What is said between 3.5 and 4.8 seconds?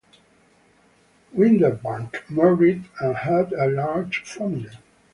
a large family.